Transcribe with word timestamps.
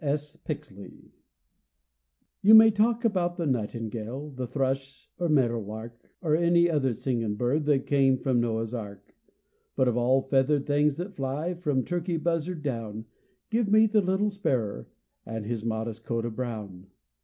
F. 0.03 0.13
S. 0.13 0.35
PIXLEY. 0.45 1.11
You 2.41 2.55
may 2.55 2.71
talk 2.71 3.05
about 3.05 3.37
th' 3.37 3.41
nightingale, 3.47 4.33
th' 4.35 4.49
thrush 4.51 5.07
'r 5.19 5.29
medder 5.29 5.59
lark, 5.59 6.09
'R 6.23 6.35
any 6.35 6.67
other 6.71 6.91
singin' 6.91 7.35
bird 7.35 7.65
that 7.65 7.85
came 7.85 8.17
from 8.17 8.39
Noah's 8.39 8.73
ark; 8.73 9.13
But 9.75 9.87
of 9.87 9.95
all 9.97 10.19
feathered 10.21 10.65
things 10.65 10.97
thet 10.97 11.13
fly, 11.13 11.53
from 11.53 11.83
turkey 11.83 12.17
buzzard 12.17 12.63
down, 12.63 13.05
Give 13.51 13.69
me 13.71 13.85
the 13.85 14.01
little 14.01 14.31
sparrer, 14.31 14.87
with 15.27 15.45
his 15.45 15.63
modest 15.63 16.03
coat 16.03 16.25
o' 16.25 16.31
brown. 16.31 16.87